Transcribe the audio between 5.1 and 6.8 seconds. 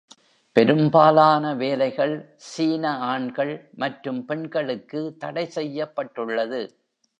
தடை செய்யப்பட்டுள்ளது.